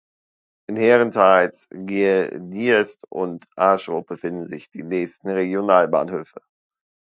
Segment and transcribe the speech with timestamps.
[0.67, 6.41] In Herentals, Geel, Diest und Aarschot befinden sich die nächsten Regionalbahnhöfe.